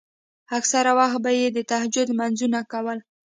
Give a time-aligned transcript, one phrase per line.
[0.57, 2.97] اکثره وخت به يې د تهجد لمونځونه کول.